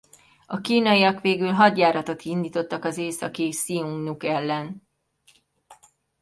A 0.45 0.57
kínaiak 0.61 1.21
végül 1.21 1.51
hadjáratot 1.51 2.21
indítottak 2.21 2.85
az 2.85 2.97
északi 2.97 3.47
hsziungnuk 3.49 4.23
ellen. 4.23 4.87